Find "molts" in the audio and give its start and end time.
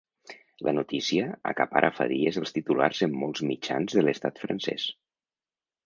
3.25-3.47